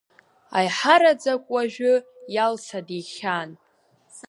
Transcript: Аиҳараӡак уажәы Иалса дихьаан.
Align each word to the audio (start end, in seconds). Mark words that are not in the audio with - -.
Аиҳараӡак 0.57 1.41
уажәы 1.53 1.93
Иалса 2.35 2.79
дихьаан. 2.87 3.51